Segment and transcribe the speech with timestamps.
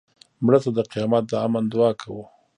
[0.43, 2.23] مړه ته د قیامت د امن دعا کوو